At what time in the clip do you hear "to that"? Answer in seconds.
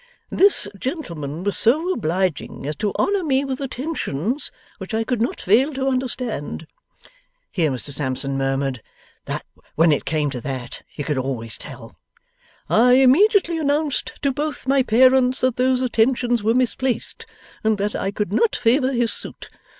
10.31-10.81